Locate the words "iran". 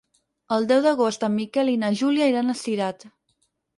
2.33-2.51